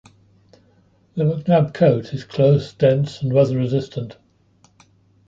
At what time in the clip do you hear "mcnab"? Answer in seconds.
1.25-1.75